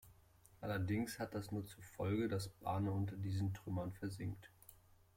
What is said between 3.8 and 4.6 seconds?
versinkt.